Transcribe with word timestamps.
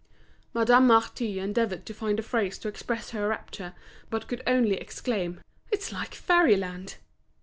Madame 0.51 0.87
Marty 0.87 1.37
endeavoured 1.37 1.85
to 1.85 1.93
find 1.93 2.17
a 2.19 2.23
phrase 2.23 2.57
to 2.57 2.67
express 2.67 3.11
her 3.11 3.27
rapture, 3.27 3.75
but 4.09 4.27
could 4.27 4.41
only 4.47 4.75
exclaim, 4.77 5.39
"It's 5.71 5.91
like 5.91 6.15
fairyland!" 6.15 6.95